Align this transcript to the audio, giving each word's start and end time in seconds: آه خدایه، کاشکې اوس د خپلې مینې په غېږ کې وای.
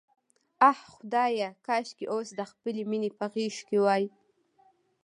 آه 0.69 0.79
خدایه، 0.91 1.49
کاشکې 1.65 2.05
اوس 2.13 2.27
د 2.35 2.41
خپلې 2.51 2.81
مینې 2.89 3.09
په 3.19 3.25
غېږ 3.33 3.55
کې 3.67 3.77
وای. 3.85 4.03